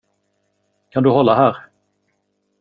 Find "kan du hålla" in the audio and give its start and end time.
0.89-1.35